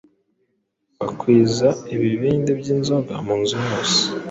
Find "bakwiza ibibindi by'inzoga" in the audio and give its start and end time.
0.99-3.13